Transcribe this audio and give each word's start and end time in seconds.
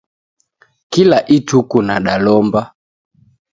Kila 0.91 1.19
ituku 1.37 1.77
nadalomba. 1.87 2.61